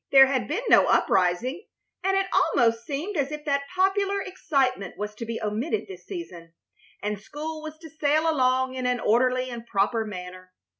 [0.11, 1.67] There had been no uprising,
[2.03, 6.53] and it almost seemed as if that popular excitement was to be omitted this season,
[7.03, 10.53] and school was to sail along in an orderly and proper manner.